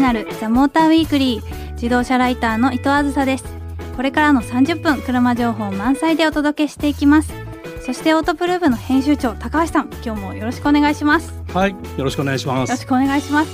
[0.00, 3.44] になるザモーターウィークリー自動車ライターの伊藤あずさです。
[3.96, 7.34] これからの30分車情報満載でお届けしていきます。
[7.84, 11.34] そしてオートプルーブの編集長高橋さん今日もよろしくお願いします。
[11.52, 13.52] はいよろしくお願いしまよろしすくお願いします。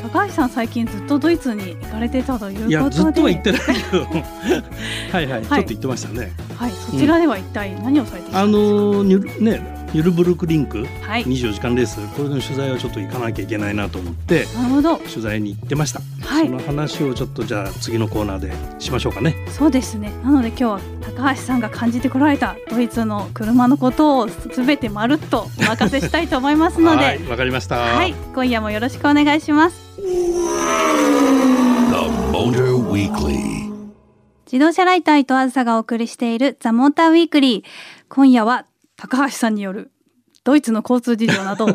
[0.00, 2.70] 高橋さん最近ずっとドイツに行かれてたということで。
[2.70, 4.06] いやずっとは言ってないけど
[5.12, 6.30] はいはい、ちょっと言ってましたね。
[6.56, 11.24] はいそちらでは一体何をされていたあんですか、のねニュルブルクリンクはい。
[11.24, 11.96] 24時間レース。
[12.16, 14.98] これの取材はちょっと行かなきゃいけないなと思ってなるほど。
[14.98, 16.46] 取材に行ってました、はい。
[16.46, 19.34] その話をちょっとじゃあ次のコーナーでしましょうかね。
[19.48, 20.12] そうですね。
[20.22, 20.80] なので今日は
[21.16, 26.96] 高橋さんが感じてこられたドイツの車のことをすべてまるっとお任せしたいと思いますので。
[27.04, 27.76] はいわかりました。
[27.76, 29.96] はい、今夜もよろしくお願いします。
[29.96, 30.02] The
[32.30, 33.70] Motor Weekly.
[34.46, 37.64] 自動車ライター伊藤あずさがお送りしているザモーターウィークリー。
[38.08, 38.66] 今夜は
[39.00, 39.90] 高橋さんによる
[40.44, 41.68] ドイツの交通事情などを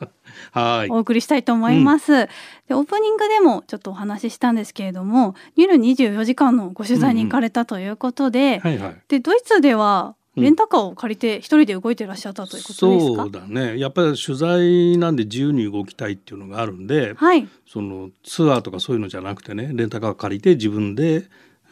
[0.52, 0.90] はい。
[0.90, 2.12] お送りしたいと思います。
[2.12, 2.28] で
[2.70, 8.96] オープニングでもちょっとお話ししたんですけれども、ニュル24時間のご取材に行かれたということで、はいはい。
[9.08, 10.44] でドイツではうん。
[10.44, 13.22] レンタカーを借りて一人で動いてらっしゃったということですか？
[13.24, 13.78] そうだね。
[13.78, 21.26] やっぱり取材なんで自由に動きたいっていうのがあるんではい、そのツアーとかそういうのじゃなくてねレンタカー借りて自分で、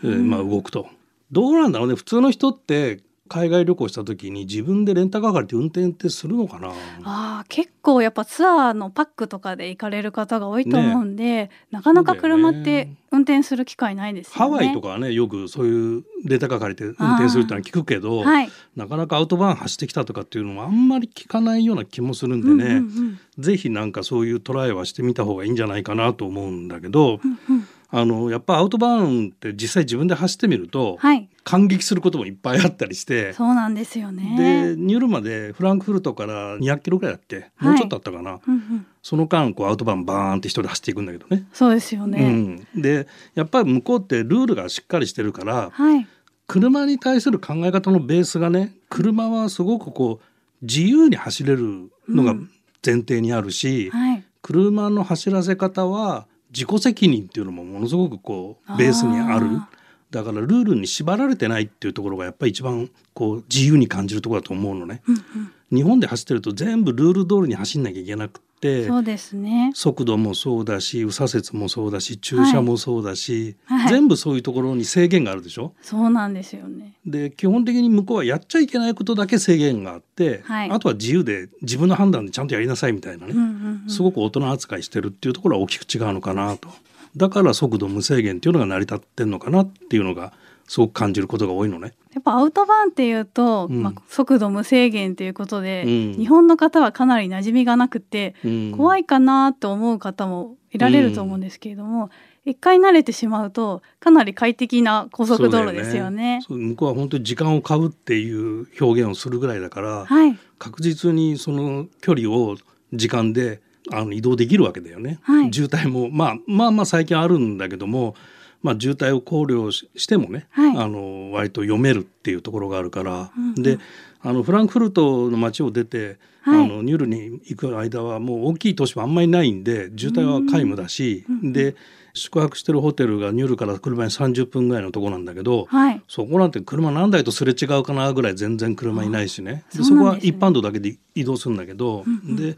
[0.04, 0.88] えーまあ、動くと。
[1.32, 1.94] どうなんだろうね。
[1.94, 6.72] 普通の人って海外旅行した時に自分でレンタカー借りて運転ってするのかな？
[7.04, 12.96] あー結構やっぱツアーのパックとかで行かれる方が多いと思うんで、なかなか車ってね。
[13.12, 14.38] 運転する機会ないですよね。
[14.38, 23.18] ハワイとかはねよくそういうレンタカー借りて運転するってのは聞くけど、はい、なかなかアウトバーン走ってきたとかっていうのもあんまり聞かないような気もするんでね、うんうんうん。
[23.38, 33.32] ぜひなんかそういうトライはしてみた方がいいんじゃないかなと思うんだけど、うんうんあのやっぱアウトバーンって実際自分で走ってみると、はい、感激することもいっぱいあったりして。
[33.32, 34.36] そうなんですよね。
[34.38, 41.46] でニュルまでフランクフルトから200キロぐらいだっけ、はいもうちょっとあったかなうんうん、その間こうアウトバーンバーンって一人で走っていくんだけどね。
[41.52, 42.66] そうですよね。
[42.74, 46.06] うん、でやっぱり向こうってルールがしっかりしてるからはい、
[46.46, 52.50] 車に対する考え方のベースがね車はすごくこう自由に走れるのがうん
[52.84, 59.46] 前提にあるし、はい、車の走らせ方は自己責任っていうのもものすごくこうベースにある。
[59.56, 59.68] あ
[60.10, 65.02] だからルールに縛られてないっていうところがやっぱり一番こう自由に感じるところだと思うのね。
[65.06, 69.72] うんうん、日本で走ってると全部ルール通りに走んなきゃいけなくてそうですね。
[69.74, 73.88] 速度もそうだし右左折もそうだし駐車もそうだし、はい。
[73.88, 75.72] 全部そういうところに制限があるでしょ？
[75.80, 76.94] そうなんですよね。
[77.06, 80.70] で基本的に向こうはやっちゃいけないことだけ制限があって、はい。
[80.70, 86.68] あとは自由で自分の判断でちゃんとやりなさいみたいなね、うんうんうん、すごく大人扱いしてるっていうところは大きく違うのかなと。
[87.16, 90.32] だから速度無制限っていうのが成り立ってんのかなっていうのが
[90.70, 91.94] すごく感じることが多いのね。
[92.14, 93.82] やっぱアウトバーンっていうと、うん。
[93.82, 96.12] まあ、速度無制限ということで、うん。
[96.12, 98.74] 日本の方はかなり馴染みがなくて、うん。
[98.76, 102.10] 怖いかなと思う方もいられると思うんですけれども、
[102.44, 106.38] 一回慣れてしまうとかなり快適な高速道路ですよね。
[106.46, 112.56] そう向こうは本当に時間を買うっていう表現をするぐらいだから、はい、確実にその距離を
[112.92, 113.60] 時間で
[113.92, 115.18] あの移動できるわけだよね。
[115.22, 115.52] はい。
[115.52, 118.14] 渋滞も、まあ、まあまあ最近あるんだけども、
[118.62, 120.76] まあ、渋滞を考慮ししてもね、はい。
[120.76, 123.54] あの割と読めるっていうところがあるから、うんうん。
[123.54, 123.78] で
[124.22, 126.64] あのフランクフルトの街を出て、はい。
[126.64, 131.74] あのニュルに行く間はもう大きい都市はあんまりないんで渋滞は皆無だし、うんで
[132.14, 139.64] 宿泊してるホテルがニュルから車に30分ぐらいのとこなんだけど、はい、そこなんて車何台とすれ違うかなぐらい全然車いないしね。
[139.74, 142.36] あでそこは一般道だけで移動するんだけど、うんうん。
[142.36, 142.56] で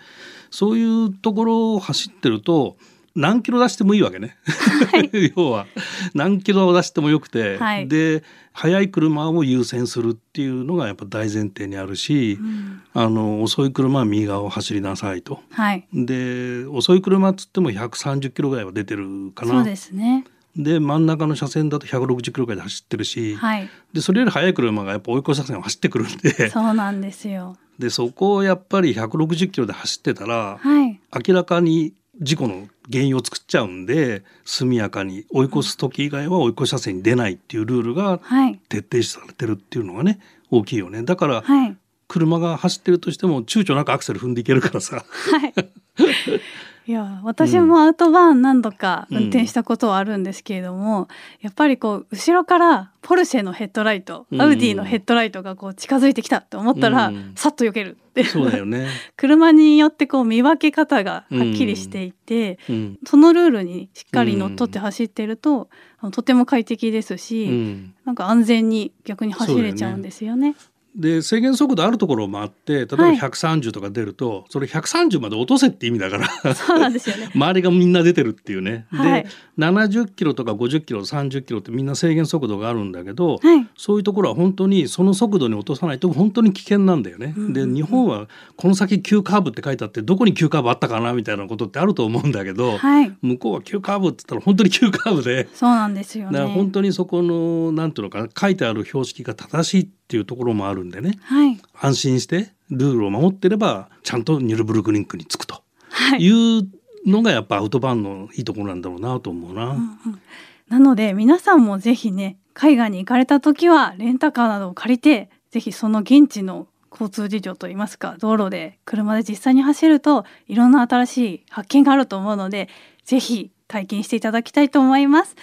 [0.50, 2.76] そういうところを走ってると
[3.14, 4.36] 何キロ出してもいいわけね、
[5.36, 5.66] 要は。
[6.14, 7.88] 何キロを出してもよくて、はい。
[7.88, 12.82] で速い車を優先するっていうのがやっぱ大前提にあるし、うん。
[12.94, 15.40] あの遅い車は右側を走りなさいと。
[15.50, 19.52] はい、で遅い車っつっても130キロぐらいは出てるかな。
[19.52, 20.24] そうですね。
[20.56, 27.56] で真ん中の車線だと160キロぐらいで走ってるし、はい、でそれより速い車がやっぱ追い越し車線を走ってくるんでそうなんですよ。
[27.78, 40.20] でそこをやっぱり160キロで走ってたらはい、明らかに事故の原因を作っちゃうんで速やかに追い越す時以外は追い越し車線に出ないっていうルールがはい、徹底されてるっていうのがね
[40.50, 41.02] 大きいよね。
[41.02, 41.76] だからはい、
[42.08, 45.04] 車が走ってるとしても躊躇なくアクセル踏んでいけるからさ。
[45.06, 45.54] はい。
[46.86, 51.08] いや私もアウトバーン何度か運転したことはあるんですけれども、
[51.40, 54.42] やっぱりこう後ろからポルシェのヘッドライト、うん。
[54.42, 57.32] アウディのヘッドライトがこう近づいてきたって思ったら、うん。
[57.36, 58.88] さっと避けるってそうだよね。
[59.16, 62.98] 車によってこう見分け方がはっきりしていて、うん。
[63.06, 65.68] そのルールにしっかりのっとって走ってると、
[66.10, 67.94] とても快適ですし、うん。
[68.04, 70.56] なんか安全に逆に走れちゃうんですよね。
[70.94, 77.30] で制限速度あるところもあって例えばはい130とか出ると、それ130まで落とせって意味だからそうなんですよね。
[77.34, 78.86] 周りがみんな出てるっていうね。
[78.90, 79.28] はいで
[79.58, 83.68] 70キロとか50キロ30キロってみんな制限速度があるんだけど、はい。
[83.76, 87.34] そういうところは本当にその速度に落とさないと本当に危険なんだよね。
[87.50, 93.12] で日本はこの先急カーブって書いてあってどこに急カーブあったかなみたいなことってあると思うんだけど、はい。
[93.20, 95.48] 向こうは急カーブって言ったら本当に急カーブで。
[95.54, 96.54] そうなんですよだからね。
[96.54, 101.60] 本当にそこのなんていうのかな書いてある標識が正しいっていうところもあるんでねはい。
[101.80, 106.20] 安心してルールを守ってればちゃんとニュルブルクリンクに着くとはい。
[106.20, 106.68] いう
[107.06, 109.70] のがやっぱアウトバーンのいいところなんだろうなと思うな。
[109.70, 110.22] うんうん
[110.68, 122.70] なので皆さんもぜひね海外に行かれた時はレンタカーなどを借りてぜひその現地の交通事情といいますか道路で車で実際に走るといろんな新しい発見があると思うので
[123.04, 125.36] ぜひ体験していただきたいと思います。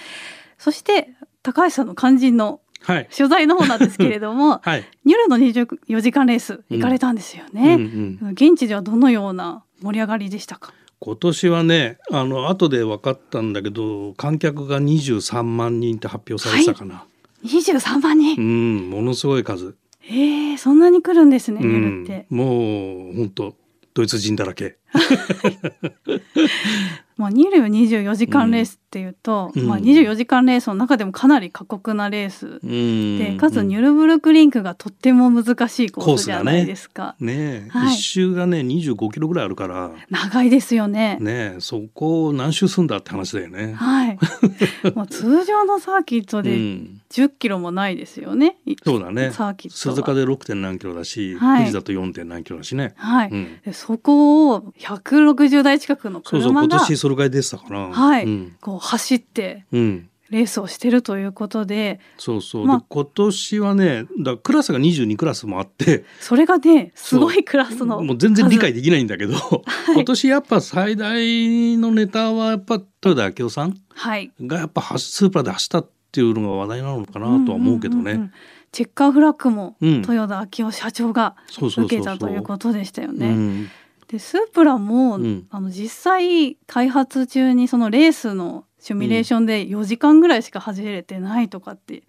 [0.58, 1.10] そして
[1.44, 4.84] 高橋さんの肝心のはい、取材の方なんですけれども はい。
[5.06, 7.76] ニュルの24時間レース行かれたんですよね。
[7.76, 10.74] うんうん現地ではどのような盛り上がりでしたか？
[11.02, 17.06] 今年はねあの後で分かったんだけど観客が23万人って発表されてたかな、
[17.46, 19.76] 23万人、うんものすごい数、
[20.10, 23.56] えー、そんなに来るんですね、うニュルんって。、もう本当
[23.94, 24.78] ドイツ人だらけ
[27.20, 37.18] まあ、ニル24時間レースっていうと、うんまあ、24時間レースの中でもかなり過酷なレースうんで、かつニュルブルクリンクがとっても難しいコースじゃないですか。
[37.20, 41.18] ねえ、はい一周がね25キロぐらいあるから長いですよね。
[41.20, 43.74] ねえそこを何周すんだって話だよね。
[43.74, 44.18] はい。
[44.96, 48.56] もう通常のサーキットうでん、10キロもないですよね。
[48.66, 50.46] いそうだねサーキットは鈴鹿で 6.
[50.46, 52.14] 点何キロだし、はい富士だと 4.
[52.14, 52.94] 点何キロだしね。
[52.96, 53.32] はい。
[53.74, 57.90] そこを160台近くのそうそう車が今年それぐらい出てたかな。
[57.90, 58.26] はい。
[58.26, 58.56] うん。
[58.62, 60.10] こう走ってうん。
[60.30, 69.38] レースをしてるということでそうそう、ま今年はねだクラスが22クラスもあってそれがねすごいクラスのもう全然理解できないんだけど、い。
[69.96, 74.32] 今年やっぱ最大のネタはやっぱ豊田明夫さんはい。
[74.40, 78.14] がやっぱはスーパーで走ったっていうのが話題なのかなとは思うけどね。
[78.14, 78.32] んんん。
[78.72, 79.90] チェッカーフラッグもうん。
[80.02, 83.30] 豊田昭夫社長が受けたということでしたよね。
[83.30, 83.70] うん
[84.10, 85.48] でスープラも、うん。
[85.52, 92.04] あの実際開発中にそのレースのシミュレーションで4時間ぐらいしか走れてないとかって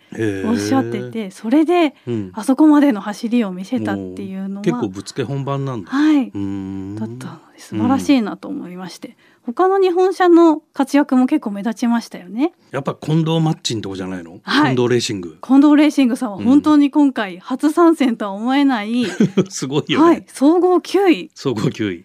[0.47, 2.31] おっしゃってて、それでうん。
[2.35, 5.91] あそこまでの走りを見せたっていうのは結構ぶっつけ本番なんだ。
[5.91, 12.53] はい、だったので素晴らしいなと思いまして、他の日本車の活躍も結構目立ちましたよね。
[12.71, 14.77] やっぱ近藤マッチンとこじゃないの、はい。
[14.77, 15.39] 近藤レーシング。
[15.43, 19.07] 近藤レーシングさんはうん本当に今回初参戦とは思えない、
[19.51, 22.05] すごいよね、はい、総合9位、総合9位。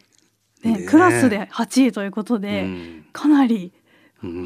[0.64, 3.06] ねクラスで8位ということで、うん。
[3.14, 3.75] かなりうん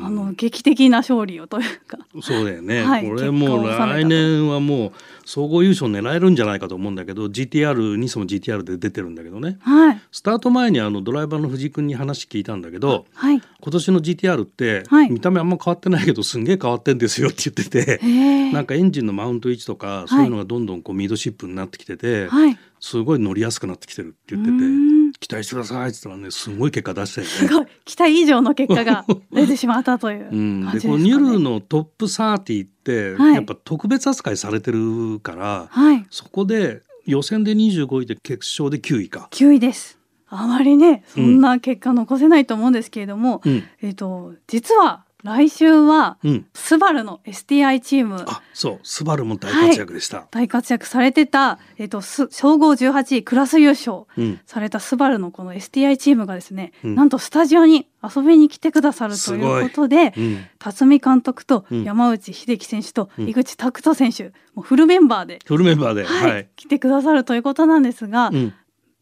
[0.05, 3.07] あの劇的な勝利をというか、そうだよね、はい。
[3.07, 4.91] これもう来年はもう
[5.25, 9.57] 総合優勝狙えるんじゃないかと思うんだけど GTR ニスも GTR で出てるんだけどね。
[9.61, 15.09] はい、スタート前にあのドライバーの藤井君に話聞いたんだけどはい、今年の GTR ってはい。
[15.09, 18.09] 見た目あんま変わってないけどすんげえ変わってんですよって言ってて、へ
[18.49, 24.55] え、なんかエンジンのマウント位置とかそういうのがどんどんこうミードシップになってきてて、はい、すごい乗りやすくなってきてるって言ってて。
[24.55, 27.33] うーん期待してくださいって言ったらねすごい結果出したよね。
[27.33, 30.81] すごい期待以上の結果が 出てしまったといううん、感で。
[30.81, 39.29] このニュルのトップ30ってはいやっぱ特別扱いされてるから、はい、そこで予選で25位で決勝で9位か。
[39.31, 39.99] 9位です。
[40.29, 48.23] あまりねそんな結果残せないと思うんですけれども、うんえっ、と実は来週はうん、スバルの STI チーム。
[48.27, 48.79] あそう。
[48.83, 50.27] スバルも大活躍でした。
[50.31, 54.39] 大活躍されてた、えっとす総合18位クラス優勝うん。
[54.45, 56.95] されたスバルのこの STI チームがですね、うん。
[56.95, 60.45] なんとスタジオに遊びに来てくださるといいうことでうん。
[60.57, 61.83] 辰巳監督とうん。
[61.83, 63.29] 山内秀樹選手とうん。
[63.29, 66.49] 井口拓人選手、もうフルメンバーで、フルメンバーで、はいはい。
[66.55, 68.53] 来てくださるということなんですが、うん、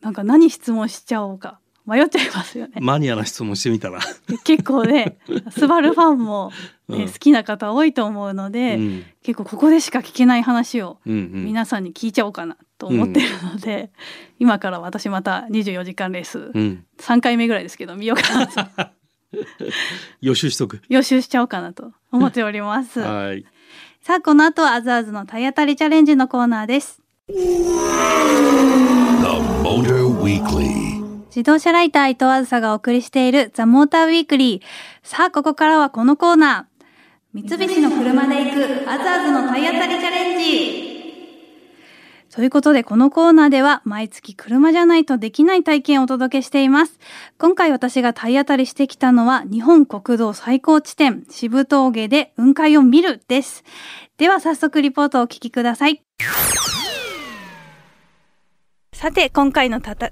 [0.02, 2.74] なんか何質問しちゃおうか迷っちゃいますよね。
[2.82, 4.00] マニアな質問してみたら、
[4.44, 5.18] 結構ね
[5.52, 6.52] スバルファンも、
[6.90, 13.90] ね うん好きな方多いと思うので、うん結構ここでしか聞けない話をうんうん、皆さんに聞いちゃおうかなと思ってるので、
[14.40, 18.92] 今から私また24時間レースうん、3回目ぐらいですけど見ようかなと
[20.22, 20.82] 予習しとく。
[20.90, 23.00] 予習しちゃおうかなと思っております。
[23.02, 23.46] はい。
[24.02, 27.02] さあこの後はアズアズの体当たりチャレンジのコーナーです。
[27.28, 27.34] The
[29.62, 30.97] Motor Weekly.
[31.38, 34.62] 自動車ライター伊藤あずさがお送りしているザ・モーターウィークリー。
[35.08, 37.48] さあ、ここからはこのコーナー。
[37.48, 40.98] 三菱の車で行くアズアズの体当たりチャレンジ。
[42.34, 46.98] ということで、このコーナーでは毎月車じゃないとできない体験をお届けしています。
[47.38, 53.64] 今回私が体当たりしてきたのは日本国道最高地点渋峠で雲海を見るです。
[54.18, 56.02] では早速リポートをお聞きください。
[58.92, 60.12] さて今回のたた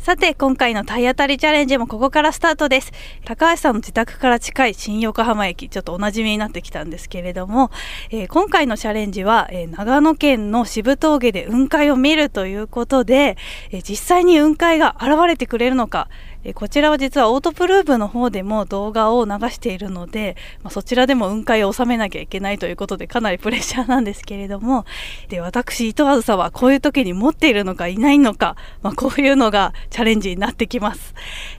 [0.00, 2.90] さて今回の体当たりチャレンジもここからスタートです。
[3.26, 7.70] 高橋さんの自宅から近い新横浜駅ちょっとおなじみになってきたんですけれども、
[8.10, 13.36] えー今回のチャレンジは、えー長野県の渋峠で雲海を見るということで、
[13.72, 16.08] えー実際に雲海が現れてくれるのか
[16.44, 24.84] えこちらは実はオートプルーブの方でも動画を流しているので、まあ、そちらでも雲海を収めなきゃいけないということでかなりプレッシャーなんですけれども。
[25.28, 31.14] で私糸あずさはこういう時に持っているのかいないのか、まあ、こういうのがチャレンジになってきます。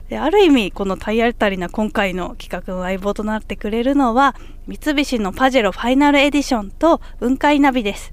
[0.08, 4.34] である意味この体当たりな今回の企画の相棒となってくれるのは
[4.66, 8.12] 三菱のパジェロファイナルエディションと雲海ナビです。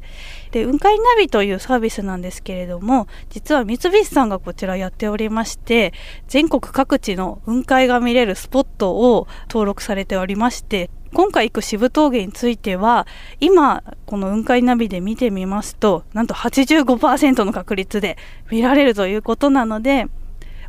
[0.52, 5.94] で雲海ナビというサービスなんですけれども実は三菱さんがこちらやっておりまして
[6.28, 13.08] 全国各地の雲海が見れるスポットを登録されておりまして今回行く渋峠については
[13.40, 18.18] 今この雲海ナビで見てみますとなんと85%の確率で
[18.52, 20.08] 見られるということなので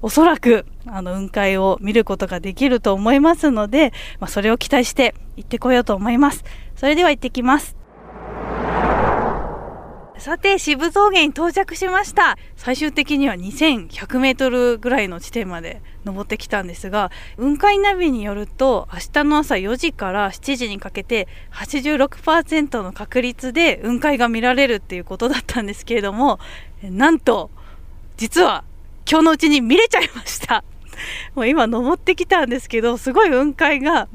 [0.03, 6.45] おそらくあの雲海を見ることができると思いますので、まあ、それを期待して行ってこようと思います。
[6.75, 7.80] それでは行ってきます。
[10.21, 12.37] さて渋峠に到着しました。
[12.55, 26.39] 最終的には2100メートルぐらいの地点まで登ってきたんですが雲海ナビによると明日の朝4時から7時にかけて86%の確率で雲海が見られるっていうことだったんですけれども
[26.83, 27.51] なんと
[28.19, 28.65] 実は
[29.11, 30.65] 今日のうちに見れちゃいました。
[31.35, 34.09] もう今登ってきたんですけどすごい雲海が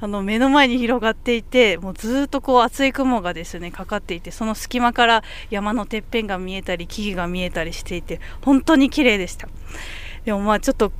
[0.00, 9.48] あの目の前に広がっていてもうずっとこう厚い雲がですねかかっていてその隙間から山のてっぺんが見えたり木々が見えたりしていて本当に綺麗でした。
[10.24, 10.92] でもまあちょっと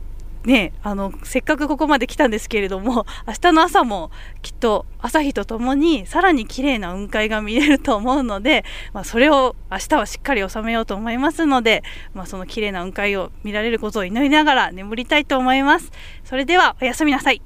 [0.48, 8.64] ねあのせっかくここまで来たんですけれども 明日の朝もきっと朝日とともにさらに綺麗な雲海が見れると思うので、
[8.94, 15.92] まあ、それを明日はしっかり収めようと思いますので、まあ、その綺麗な雲海を見られることを祈りながら眠りたいと思います。
[16.24, 17.42] それではおやすみなさい。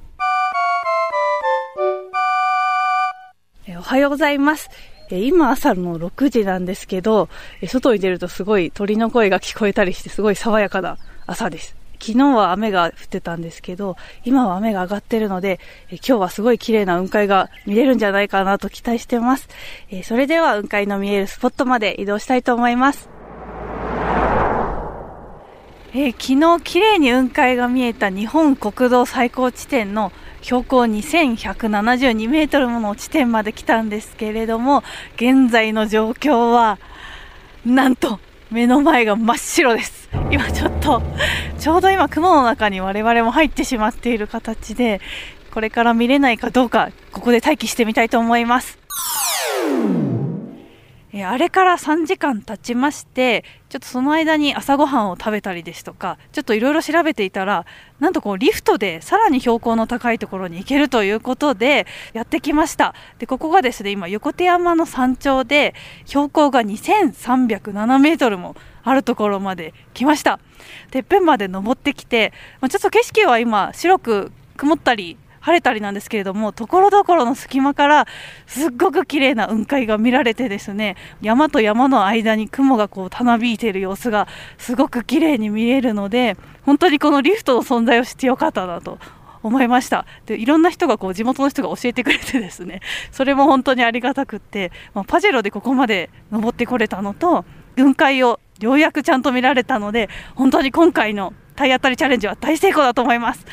[3.67, 4.71] えおはようございます。
[5.11, 7.29] え今朝の6時なんですけど
[7.61, 11.82] え外に出るとすごい鳥の声が聞こえたりしてすごい爽やかな朝です。
[12.03, 19.49] 昨日は雨が降ってたんですけど、今は雨が上がってるので、え今日はすごい綺麗な雲海が見れるんじゃないかなと期待してます。
[19.89, 23.09] えそれでは雲海の見えるスポットまで移動したいと思います。
[25.95, 34.83] えー昨日綺麗に雲海が見えた日本国道最高地点の標高2172メートルもの地点まで来たんですけれども
[35.17, 36.79] 現在の状況は
[37.65, 38.19] なんと
[38.53, 40.11] 目の前が真っ白です。
[40.31, 41.03] 今ちょっと
[41.59, 45.01] ちょうど今雲の中に我々も入ってしまっている形で
[45.51, 48.82] これから見れないかどうかここで待機してみたいと思います。
[51.15, 57.67] えあれから3時間経ちましてちょっとその間に朝ごはんを食べたりですとかちょっといろいろ調べていたら
[58.01, 62.95] なんとこうリフトでさらに標高の高いところに行けるということでやってきました。
[63.19, 65.75] でここがですね今横手山の山頂で
[66.07, 70.41] 標高が2307メートルもあるところまで来ました。
[70.91, 78.07] てっぺんまで登ってきて、まあ、ちょっと景色は今白く曇ったり晴れたりなんですけれどもところどころの隙間から
[78.47, 88.99] すっごく綺麗な雲海が見られてですね山と山の間に雲がこうたなびいている様子がすごく綺麗に見えるので本当にこのリフトの存在を知ってよかったなと
[89.43, 92.81] 思いましたでいろんな人がこう地元の人が教えてくれてですね
[93.11, 97.45] それも本当にありがたくって、まあパジェロでここまで登ってこれたのと
[97.77, 103.45] 雲海をようやくちゃんと見られたので本当に今回の体当たりチャレンジは大成功だと思います。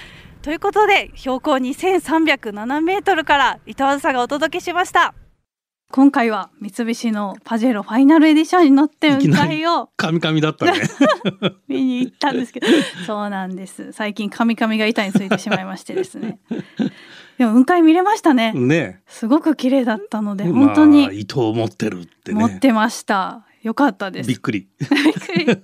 [0.50, 5.14] ということで標高2307メートルから伊藤あずさがお届けしました。
[5.92, 10.72] 今回は三菱のパジェロファイナルエディションに乗って雲海をカミカミだったね。
[11.70, 12.68] 見に行ったんですけど。
[13.06, 13.92] そうなんです。
[13.92, 16.40] 最近カミカミが板についてしまいましてですね。
[17.38, 18.52] でも雲海見れましたね。
[18.54, 19.02] ね。
[19.06, 22.40] すごく綺麗だったので本当にまあ、糸を持ってるってね。
[22.40, 23.46] 持ってました。
[23.62, 24.28] よかったです。
[24.28, 24.68] びっくり。
[24.82, 25.64] びっくり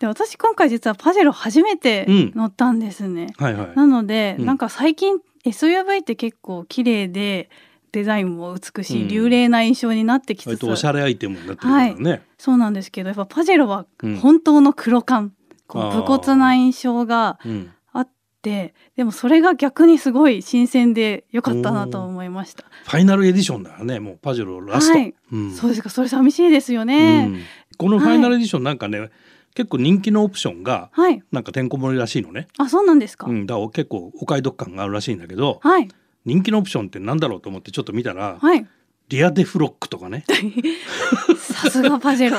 [0.00, 3.76] で私今回実はパジェロ初めて乗ったんですね、はいはい。
[3.76, 4.46] なので、うん。
[4.46, 7.50] なんか最近 SUV って結構綺麗で
[7.92, 9.08] デザインも美しい、うん。
[9.08, 14.16] 流麗な印象になってきつ割つとおしゃれアイテムになってるからね、そうなんですけどやっぱパジェロはうん。
[14.16, 15.34] 本当の黒感、
[15.66, 17.70] こう武骨な印象がうん。
[17.92, 18.08] あっ
[18.40, 22.64] てでもそれが逆にすごい新鮮で良かったなと思いました。
[22.84, 25.14] ファイナルエディションだよねもうパジェロラスト、はい。
[25.30, 25.54] うん。
[25.54, 27.26] そうですかそれ寂しいですようね。
[27.26, 27.42] ん。
[27.76, 29.10] このファイナルエディションなんかね、
[29.54, 31.22] 結構人気のオプションがはい。
[31.32, 33.26] なんかてんこ盛りらしいのね、あそうなんですか？
[33.26, 35.88] うん、だから結構お買い得感があるらしいんだけどはい。
[36.24, 38.66] 人気のオプションってなんだろうと思ってちょっと見たらはい。
[39.08, 40.24] リアデフロックとかね。
[41.36, 42.38] さすがパジェロ。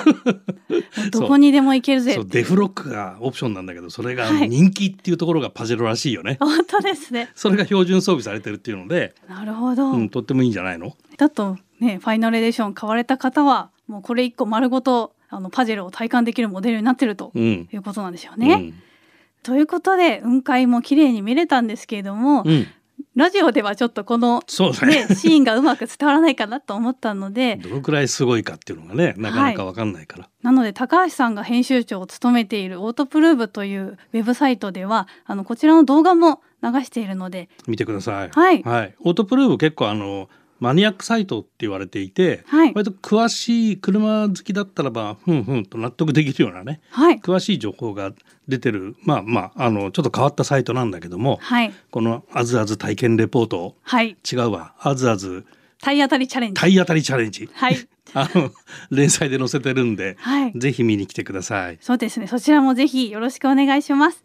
[1.12, 4.50] どこにでも行けるぜそうデフロックがオプションなんだけどそれがはい。
[4.50, 7.30] 人気っていうところがパジェロらしいよね、本当ですね。
[7.36, 10.96] それが標準装備されてるっていうので、なるほど、うん、とってもいいんじゃないの？
[11.18, 17.70] だとねファイナルエディション買われた方はもうこれ一個丸ごとあのパジェロを体感できるモデルになってるとうん。
[17.72, 18.54] いうことなんでしょうね。
[18.54, 18.74] うん。
[19.44, 22.68] ということで雲海も綺麗に見れたんですけれども、うん、
[23.16, 24.44] ラジオではちょっとこの、
[24.84, 25.06] ね。
[25.08, 38.30] ね、シーンがうまく伝わらないかなと思ったのでどのくらいすごいかっていうのがねなかなかわかんないから、なので高橋さんが編集長を務めているオートプルーブというウェブサイトではあのこちらの動画も流しているので見てください。
[38.30, 38.62] はい。
[38.64, 40.30] オートプルーブ結構あの
[40.62, 42.74] マニアックサイトって言われていて、はい。
[42.76, 47.20] 割と詳しい車好きだったらばふんふんと納得できるようなねはい。
[47.20, 48.12] 詳しい情報が
[48.48, 51.74] 出てるまあまああのちょっと変わったサイトなんだけども、はい。
[51.90, 53.76] この「あずあず体験レポート。
[53.82, 55.46] はい」違うわ「あずあず
[55.82, 56.62] 体当たりチャレンジ。
[56.62, 57.78] 体当たりチャレンジ」はい。
[58.14, 58.52] あの
[58.92, 60.54] 連載で載せてるんで、はい。
[60.56, 61.80] ぜひ見に来てください。
[61.82, 62.28] そうですね。
[62.28, 64.24] そちらもぜひよろしくお願いします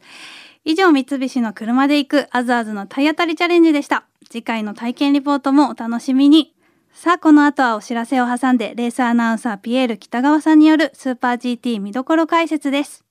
[0.69, 4.05] 以上三菱の車で行くアズアズの体当たりチャレンジでした。
[4.29, 6.57] 次回の体験リポートもお楽しみに。
[6.93, 13.05] さあこの後はお知らせを挟んでレースアナウンサーピエール北川さんによるスーパー GT 見どころ解説です。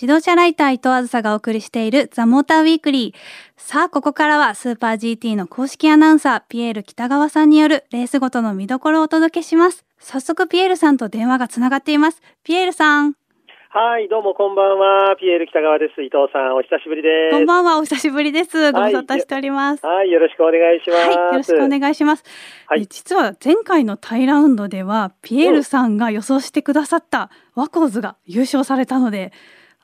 [0.00, 3.14] 自動車ライター伊藤あずさがお送りしているザ・モーターウィークリー。
[3.58, 9.84] さあ、ここからはスーパー GT の公式アナウンサー、ピエール北川さんによるレースごとの見どころをお届けします。
[9.98, 12.22] 早速、ピエールさんと電話がつながっています。
[12.44, 13.12] ピエールさん、
[13.68, 15.16] はい、どうもこんばんは。
[15.16, 16.02] ピエール北川です。
[16.02, 17.36] 伊藤さん、お久しぶりです。
[17.36, 17.78] こんばんは。
[17.78, 18.72] お久しぶりです。
[18.72, 19.84] ご無沙汰しております。
[19.84, 21.02] はい、よろしくお願いします。
[21.02, 22.24] はい、よろしくお願いします。
[22.66, 29.30] はいえ実は前回のタイラウンドでは、ピエールさんが予想してくださったワコーズが優勝されたので、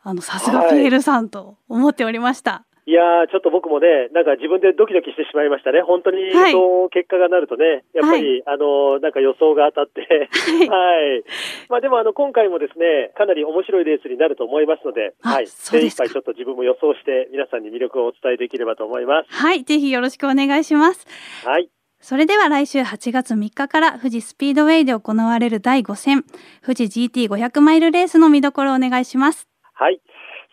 [0.07, 2.65] あの、さすがはいピエールさんと思っておりました。
[2.87, 5.83] いやー、ちょっと僕もね、なんか自分でドキドキしてしまいましたね。
[5.83, 11.25] 本当に、はいそう結果がなるとね、やっぱり、あの、なんか予想が当たって、はいはい。
[11.69, 15.49] まあでも、あの、今回もですね、かなり面白いレースになると思いますので、あはい。
[15.49, 19.35] 精一杯ちょっと自分も予想して、皆さんに魅力をお伝えできればと思います。
[19.35, 21.05] はい、ぜひよろしくお願いします。
[21.45, 21.69] はい。
[22.01, 26.25] それでは来週8月3日から富士スピードウェイで行われる第5戦、
[26.65, 29.49] 富士 GT500 マイルレースの見どころをお願いします。
[29.79, 30.01] はい。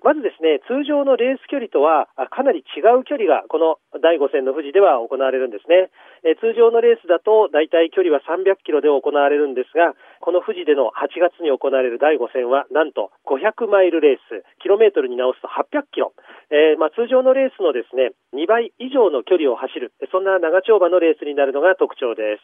[0.04, 5.88] まずですね、通常のレース距離とはかなり違う距離がこの第5戦の富士では行われるんですね。
[6.28, 16.12] え通常のレースだと大体距離は300キロで行われるんですが、この富士での8月に行われる第5戦はなんと500マイルレース、キロメートルに直すと800キロ。
[16.52, 22.44] えーまあ、通常のレースのですね、2倍以上の距離を走る、そんな長丁場のレースになるのが特徴で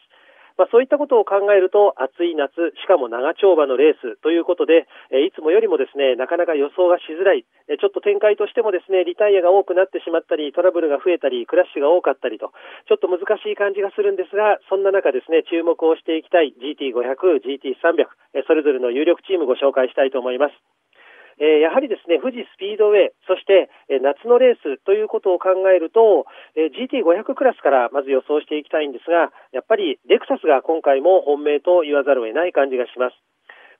[0.60, 12.52] まあ、そういったことを考えると、暑い夏、しかも長丁場のレースということで、えいつもよりもですね、なかなか予想がしづらい、えちょっと展開としてもですね、リタイアが多くなってしまったり、トラブルが増えたり、クラッシュが多かったりと、
[12.84, 18.04] ちょっと難しい感じがするんですが、そんな中ですね、注目をしていきたい GT500、GT300、
[18.36, 20.79] えそれぞれの有力チームご紹介したいと思います。
[21.40, 33.29] えやはりですね、富士スピードウェイ、そして、え夏のレースということを考えると、え GT500 クラスからまず予想していきたいんですが、やっぱりレクサスが今回も本命と言わざるを得ない感じがします。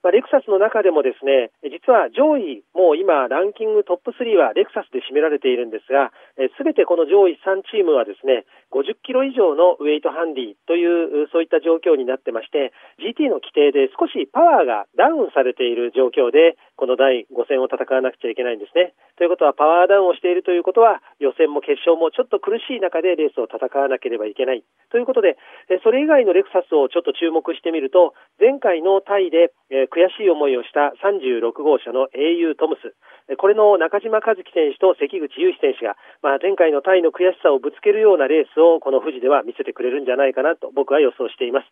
[0.03, 6.11] まあ、レクサスの中でもですね、実は上位、もう今ランキングトップ3はレクサスで占められているんですが、
[6.57, 18.93] すべてこの上位3チームはですね、50キロ以上のウェイトハンディという、そういった状況になってまして、GT の規定で少しパワーがダウンされている状況で、この第5戦を戦わなくちゃいけないんですね。
[19.17, 24.63] ということは、パワーダウンをしているということは、予選も決勝もちょっと苦しい中でレースを戦わなければいけない。
[24.89, 25.37] ということで、
[25.83, 29.51] それ以外のレクサスをちょっと注目してみると、前回のタイで、
[29.91, 32.95] 悔しい思いをした36号車の英雄トムス、
[33.37, 41.67] これの中島和樹選手と関口雄飛選手が、まあ、前回のタイの悔しさをぶつけるようなレースをこの富士では見せてくれるんじゃないかなと僕は予想しています。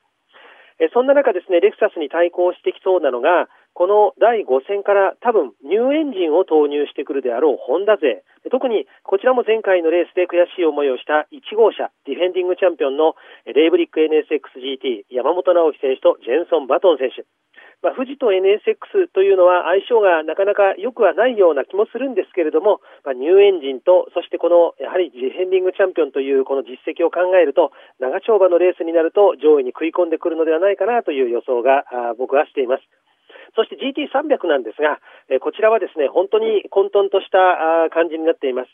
[0.94, 8.24] そんな中ですね、レクサスに対抗してきそうなのが、この第5戦から多分ニューエンジンを投入してくるであろうホンダ勢。
[8.50, 17.28] 特にこちらも前回のレースで悔しい思いをした1号車、ディフェンディングチャンピオンのレイブリック NSXGT 山本直樹選手とジェンソン・バトン選手。
[17.82, 31.88] まあ、富士と NSX というのは相性がなかなか良くはないような気もするんですけれども、まあ、ニューエンジンと、そしてこのやはりディフェンディングチャンピオンというこの実績を考えると、長丁場のレースになると上位に食い込んでくるのではないかなという予想が
[32.20, 32.84] 僕はしています。
[33.56, 38.70] そして GT300 なんですが、えこちらはですね、本当に混沌とした感じになっています。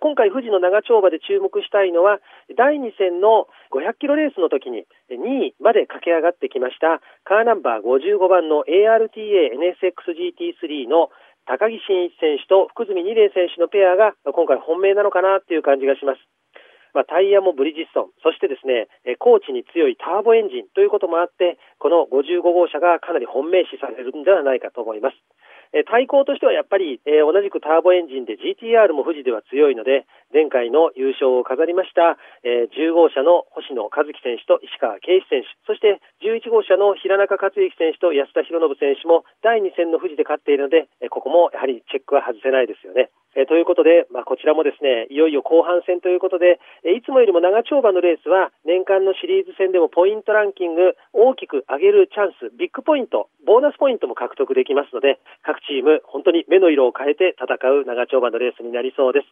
[0.00, 2.20] 今回、富士の長丁場で注目したいのは、
[2.56, 11.10] 第2戦の500キロレースの時に2位まで駆け上がってきました、カーナンバー55番の ARTA NSXGT3 の
[11.46, 16.20] 高木真一選手と福住二玲選手のペアが今回本命なのかなっていう感じがします。
[16.94, 18.86] まあ、タイヤもブリヂストン、そしてですね、
[19.18, 25.16] 高地に強いターボエンジンということもあって、この55号車がかなり本命視されるんではないかと思います。
[25.74, 32.14] え対抗としてはやっぱり、え同じくターボエンジンで GTR も富士では強いので、前回の優勝を飾りました、
[32.46, 43.10] え10号車の星野和樹選手と石川圭一選手、そして11号車の平中克之選手と安田博信選手も第2戦の富士で勝っているので、えここもやはりチェックは外せないですよね。
[43.34, 59.26] えということで、まあ、こちらもですね、いよいよ後半戦ということで、えいつもよりも長丁場のレースは、年間のシリーズ戦でもポイントランキング大きく上げるチャンス、ビッグポイント、ボーナスポイントも獲得できますので、各チーム、本当に目の色を変えて戦う長丁場のレースになりそうです。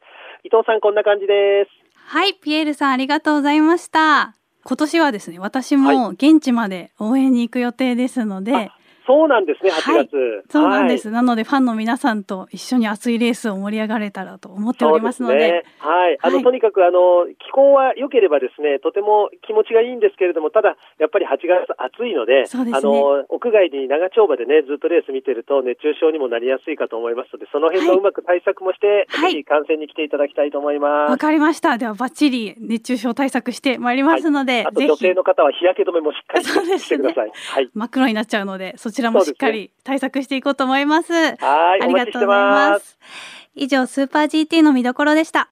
[0.44, 1.70] 伊藤さん、こんな感じです。
[1.94, 4.34] はい、ピエールさんありがとうございました。
[4.64, 10.44] 今年はですね、私も現地まで応援に行く予定ですので、あそうなんですね、8はい月。
[10.50, 15.62] そうなんです、はいなのでファンの皆さんと一緒に熱いレースを盛り上がれたらと思っておりますので、ですね。
[15.78, 16.18] はい。
[16.22, 31.10] あの、はいとにかく、あの、気候は良ければですね、とても気持ちがいいんですけれども、ただ、やっぱり8月暑いので、そうですねあの、屋外に長丁場でね、ずっとレース見てると熱中症にもなりやすいかと思いますので、その辺のはいうまく対策もして、はいぜひ観戦に来ていただきたいと思います。
[31.10, 31.78] わかりました。
[31.78, 36.44] ではバッチリ熱中症対策してまいりますので、あと女性の方は日焼け止めもしっかり
[36.78, 37.32] してください。
[37.32, 37.70] はい。
[37.74, 41.12] 真っ黒になっちゃうので、そちらもしっかり対策していこうと思います。
[41.12, 42.70] はい、ありがとうございま。
[42.70, 42.86] ます。
[42.86, 42.98] す。
[43.54, 45.50] 以上、スーパー GT の見どころでした。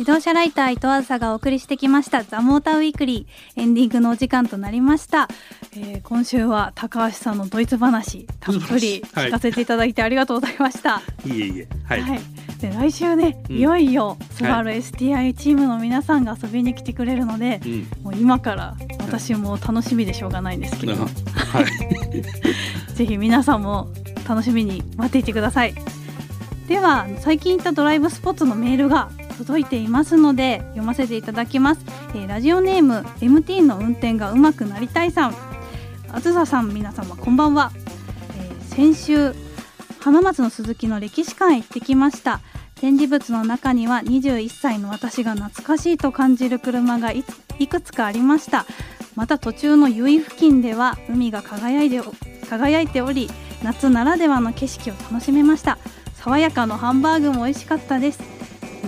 [0.00, 3.60] 自動車ライター伊藤あずさがお送りしてきましたザ・モーターウィークリー。
[3.60, 5.28] エンディングのお時間となりました、
[5.76, 9.26] えー今週は高橋さんのドイツ話たっぷりはい。
[9.26, 11.68] 聞かせていただいてありがとうございました、いえいえ。
[11.84, 12.20] はい、はい、
[12.60, 13.56] で来週ね、うん。
[13.56, 17.88] いよいよスバル STI チームの皆さんが遊びに来てくれるので、うん。
[18.02, 21.06] もう今から私も楽しみでしょうがないんですけど、は
[21.60, 21.66] い。
[22.94, 23.88] ぜひ皆さんも
[24.28, 25.74] 楽しみに待っていてください。
[26.68, 31.80] では最近行ったドライブスポットのメールが届いていますので読ませていただきます、
[32.14, 35.34] えーラジオネーム MT の運転が上手くなりたいさん。
[36.12, 37.72] あずささん皆様こんばんは、
[38.36, 39.34] えー先週
[40.00, 42.40] 花松の鈴木の歴史館へ行ってきました
[42.80, 47.22] 展示物の中には21歳の私が懐かしいと感じる車がい
[47.68, 48.64] くつかありました。
[49.16, 52.04] また途中の由比付近では海が輝いてお
[52.48, 53.28] 輝いており
[53.62, 55.76] 夏ならではの景色を楽しめました。
[56.14, 58.20] 爽やかのハンバーグも美味しかったです。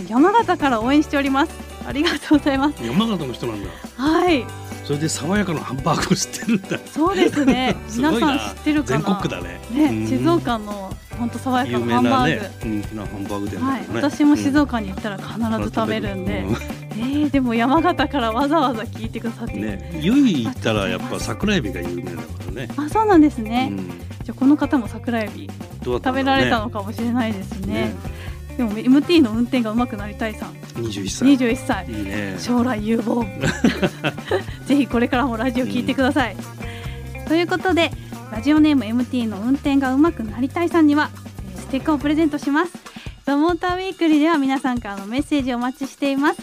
[0.09, 1.53] 山形から応援しております。
[1.87, 2.83] ありがとうございます。
[2.83, 3.69] 山形の人なんだ。
[3.97, 4.45] はい
[4.93, 6.79] それで爽やかなハンバーグを知ってるんだ。
[6.93, 7.75] そうですね。
[7.89, 8.97] す 皆さん知ってるかな？
[8.99, 9.61] 全国区だね。
[9.71, 10.07] ね、うん。
[10.07, 16.47] 静岡の本当爽やかなハンバーグ、なね人気なハンバーグ店だはい、私も静うん岡に行ったら必ず食べるんで、う
[16.91, 22.69] えー、でも山形からわざわざ聞いてくださって、ね由比行ったらやっぱ桜エビが有名だからね。
[22.77, 23.89] あそうなんですね、うん。
[23.89, 25.49] じゃあこの方も桜エビ
[25.83, 26.23] どうだったんだろうね。
[26.23, 27.75] 食べられたのかもしれないですね。
[27.75, 27.95] ね。
[28.57, 30.53] でも MT の運転が上手くなりたいさん。
[30.75, 31.37] 21歳。
[31.37, 31.87] 21歳。
[31.91, 32.37] いいね。
[32.39, 33.25] 将来有望
[34.73, 36.37] ぜひこれからもラジオ聞いてください、
[37.29, 37.91] ということで
[38.31, 41.11] ラジオネーム MT の運転が上手くなりたいさんには
[41.53, 42.73] えーステッカーをプレゼントします。
[43.27, 46.41] ザ・モーターウィークリーでは皆さんからのメッセージをお待ちしています、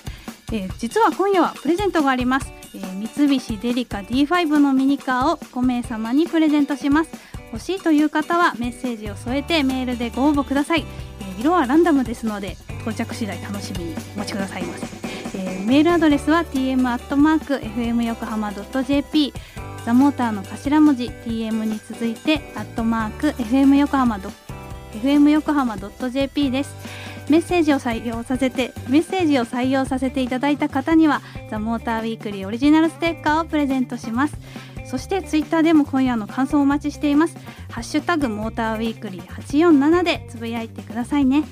[0.52, 7.10] えー実は今夜はプレゼントがあります、えー三菱デリカ D5 のミニカーを5名様にプレゼントします。
[7.52, 10.86] 欲しいという方はメッセージを添えてメールでご応募ください、
[11.22, 14.99] えー色はランダムですので到着次第楽しみにお待ちくださいませ、
[15.70, 19.34] メールアドレスは tm.fm 横浜 .jp
[19.86, 24.20] ザモーターの頭文字 tm に続いてアットマーク fm 横浜
[24.94, 26.74] fm 横浜 .jp です。
[27.30, 34.36] メッセージを採用させてメッセージを採用させていただいた方にはザモーターウィークリーオリジナルステッカーをプレゼントします。
[34.88, 37.38] そしてツイッターでも今夜の感想をお待ちしています。
[37.70, 41.44] ハッシュタグモーターウィークリー847でつぶやいてくださいね。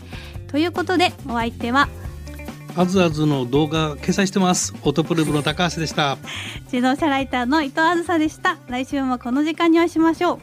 [0.48, 1.88] ということでお相手は
[2.78, 4.72] あずあずの動画掲載してます。
[4.84, 6.20] オートプルーブの高橋でした。
[6.72, 8.60] 自動車ライターの伊藤あずさでした。
[8.68, 10.40] 来週もこの時間にお会いしましょう。